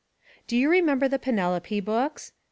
Do 0.47 0.57
you 0.57 0.67
remember 0.71 1.07
the 1.07 1.19
Penelope 1.19 1.79
books? 1.81 2.31